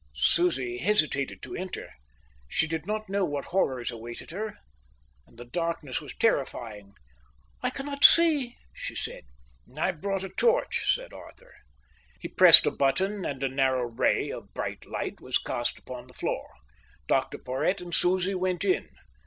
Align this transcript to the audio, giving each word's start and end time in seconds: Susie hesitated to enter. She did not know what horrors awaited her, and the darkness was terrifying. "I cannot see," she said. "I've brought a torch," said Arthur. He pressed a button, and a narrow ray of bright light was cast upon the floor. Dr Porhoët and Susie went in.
Susie 0.15 0.79
hesitated 0.79 1.43
to 1.43 1.55
enter. 1.55 1.91
She 2.47 2.65
did 2.65 2.87
not 2.87 3.07
know 3.07 3.23
what 3.23 3.45
horrors 3.45 3.91
awaited 3.91 4.31
her, 4.31 4.57
and 5.27 5.37
the 5.37 5.45
darkness 5.45 6.01
was 6.01 6.11
terrifying. 6.15 6.93
"I 7.61 7.69
cannot 7.69 8.03
see," 8.03 8.57
she 8.73 8.95
said. 8.95 9.25
"I've 9.77 10.01
brought 10.01 10.23
a 10.23 10.29
torch," 10.29 10.91
said 10.95 11.13
Arthur. 11.13 11.53
He 12.19 12.27
pressed 12.27 12.65
a 12.65 12.71
button, 12.71 13.25
and 13.25 13.43
a 13.43 13.47
narrow 13.47 13.85
ray 13.85 14.31
of 14.31 14.55
bright 14.55 14.87
light 14.87 15.21
was 15.21 15.37
cast 15.37 15.77
upon 15.77 16.07
the 16.07 16.15
floor. 16.15 16.49
Dr 17.07 17.37
Porhoët 17.37 17.79
and 17.79 17.93
Susie 17.93 18.33
went 18.33 18.63
in. 18.65 18.89